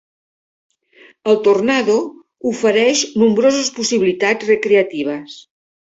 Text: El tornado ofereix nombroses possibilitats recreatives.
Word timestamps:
El 1.33 1.37
tornado 1.49 1.99
ofereix 2.55 3.07
nombroses 3.25 3.73
possibilitats 3.79 4.53
recreatives. 4.55 5.43